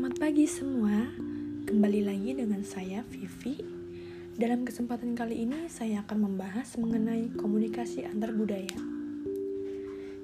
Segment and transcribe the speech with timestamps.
[0.00, 1.12] Selamat pagi semua,
[1.68, 3.60] kembali lagi dengan saya Vivi.
[4.32, 8.80] Dalam kesempatan kali ini saya akan membahas mengenai komunikasi antar budaya.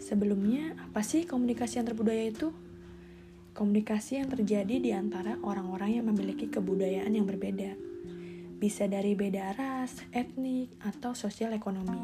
[0.00, 2.56] Sebelumnya, apa sih komunikasi antar budaya itu?
[3.52, 7.76] Komunikasi yang terjadi di antara orang-orang yang memiliki kebudayaan yang berbeda.
[8.56, 12.00] Bisa dari beda ras, etnik, atau sosial ekonomi.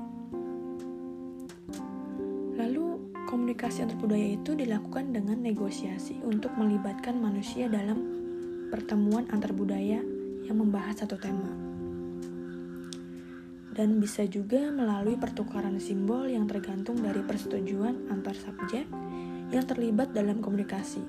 [3.53, 8.01] Komunikasi antar budaya itu dilakukan dengan negosiasi untuk melibatkan manusia dalam
[8.73, 10.01] pertemuan antar budaya
[10.49, 11.53] yang membahas satu tema.
[13.77, 18.89] Dan bisa juga melalui pertukaran simbol yang tergantung dari persetujuan antar subjek
[19.53, 21.05] yang terlibat dalam komunikasi.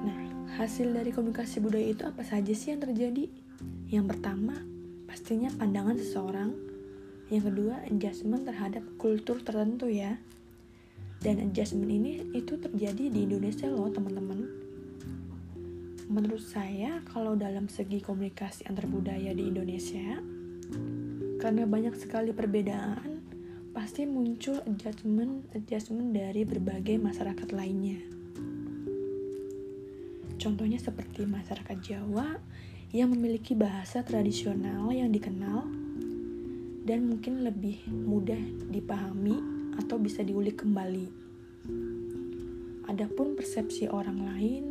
[0.00, 0.20] Nah,
[0.56, 3.28] hasil dari komunikasi budaya itu apa saja sih yang terjadi?
[3.92, 4.69] Yang pertama,
[5.10, 6.54] pastinya pandangan seseorang.
[7.34, 10.22] Yang kedua, adjustment terhadap kultur tertentu ya.
[11.18, 14.46] Dan adjustment ini itu terjadi di Indonesia loh teman-teman.
[16.06, 20.22] Menurut saya, kalau dalam segi komunikasi antar budaya di Indonesia,
[21.42, 23.18] karena banyak sekali perbedaan,
[23.74, 27.98] pasti muncul adjustment-adjustment dari berbagai masyarakat lainnya.
[30.38, 32.38] Contohnya seperti masyarakat Jawa
[32.90, 35.62] yang memiliki bahasa tradisional yang dikenal
[36.82, 39.38] dan mungkin lebih mudah dipahami
[39.78, 41.06] atau bisa diulik kembali.
[42.90, 44.64] Adapun persepsi orang lain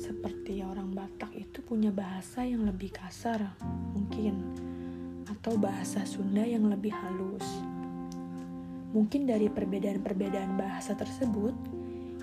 [0.00, 3.52] seperti orang Batak itu punya bahasa yang lebih kasar
[3.92, 4.40] mungkin
[5.28, 7.44] atau bahasa Sunda yang lebih halus.
[8.96, 11.52] Mungkin dari perbedaan-perbedaan bahasa tersebut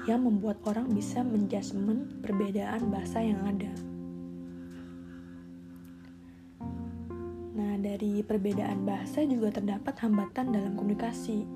[0.09, 3.96] yang membuat orang bisa menjudgment perbedaan bahasa yang ada.
[7.97, 11.49] Dari perbedaan bahasa juga terdapat hambatan dalam komunikasi.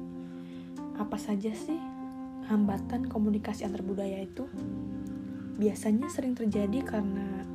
[0.98, 1.77] Apa saja sih
[2.49, 4.49] hambatan komunikasi antar budaya itu?
[5.61, 7.45] Biasanya sering terjadi karena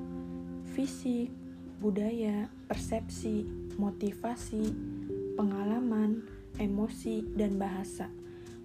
[0.71, 1.35] fisik,
[1.83, 3.43] budaya, persepsi,
[3.75, 4.71] motivasi,
[5.35, 6.23] pengalaman,
[6.63, 8.07] emosi, dan bahasa,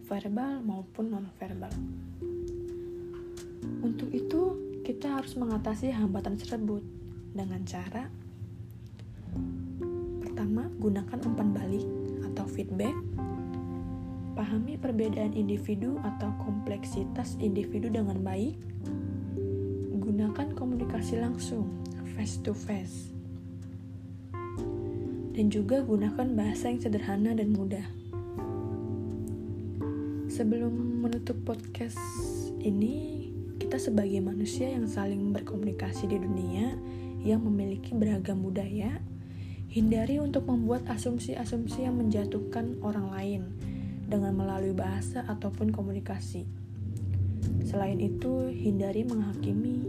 [0.06, 1.74] verbal maupun non-verbal.
[3.82, 4.54] Untuk itu,
[4.86, 6.86] kita harus mengatasi hambatan tersebut
[7.34, 8.06] dengan cara
[10.62, 11.88] Pertama, gunakan umpan balik
[12.22, 12.94] atau feedback.
[14.38, 18.62] Pahami perbedaan individu atau kompleksitas individu dengan baik.
[19.98, 21.66] Gunakan komunikasi langsung,
[22.14, 23.10] face to face.
[25.34, 27.90] Dan juga gunakan bahasa yang sederhana dan mudah.
[30.30, 31.98] Sebelum menutup podcast
[32.62, 36.78] ini, kita sebagai manusia yang saling berkomunikasi di dunia
[37.26, 39.02] yang memiliki beragam budaya,
[39.72, 43.42] Hindari untuk membuat asumsi-asumsi yang menjatuhkan orang lain
[44.04, 46.44] dengan melalui bahasa ataupun komunikasi.
[47.64, 49.88] Selain itu, hindari menghakimi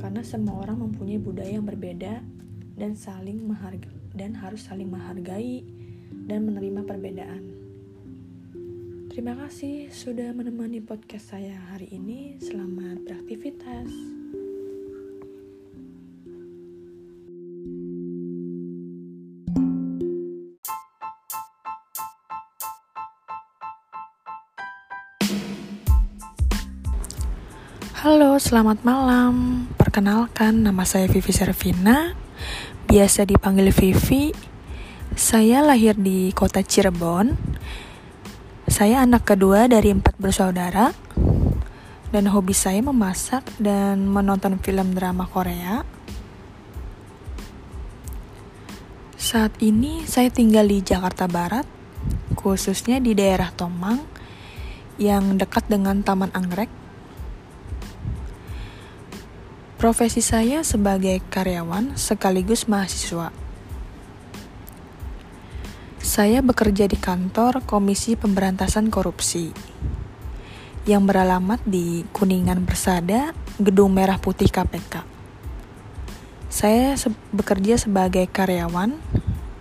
[0.00, 2.24] karena semua orang mempunyai budaya yang berbeda
[2.72, 5.60] dan saling menghargai dan harus saling menghargai
[6.24, 7.44] dan menerima perbedaan.
[9.12, 12.40] Terima kasih sudah menemani podcast saya hari ini.
[12.40, 14.25] Selamat beraktivitas.
[28.06, 29.66] Halo, selamat malam.
[29.74, 32.14] Perkenalkan, nama saya Vivi Servina.
[32.86, 34.30] Biasa dipanggil Vivi.
[35.18, 37.34] Saya lahir di kota Cirebon.
[38.70, 40.94] Saya anak kedua dari empat bersaudara.
[42.14, 45.82] Dan hobi saya memasak dan menonton film drama Korea.
[49.18, 51.66] Saat ini saya tinggal di Jakarta Barat,
[52.38, 53.98] khususnya di daerah Tomang,
[54.94, 56.85] yang dekat dengan Taman Anggrek
[59.76, 63.28] Profesi saya sebagai karyawan sekaligus mahasiswa.
[66.00, 69.52] Saya bekerja di kantor Komisi Pemberantasan Korupsi
[70.88, 75.04] yang beralamat di Kuningan Bersada, Gedung Merah Putih KPK.
[76.48, 78.96] Saya se bekerja sebagai karyawan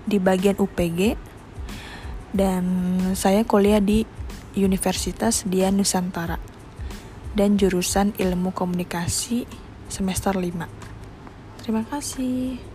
[0.08, 1.20] di bagian UPG
[2.32, 2.64] dan
[3.20, 4.08] saya kuliah di
[4.56, 6.40] Universitas Dian Nusantara
[7.36, 10.68] dan jurusan Ilmu Komunikasi semester 5.
[11.62, 12.75] Terima kasih.